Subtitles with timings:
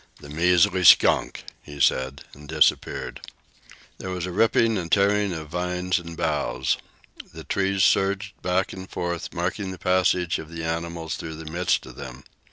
[0.19, 3.21] "The measly skunk!" he said, and disappeared.
[3.99, 6.79] There was a ripping and tearing of vines and boughs.
[7.31, 11.85] The trees surged back and forth, marking the passage of the animals through the midst
[11.85, 12.23] of them.